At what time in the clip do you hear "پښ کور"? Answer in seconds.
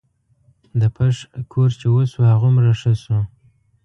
0.95-1.69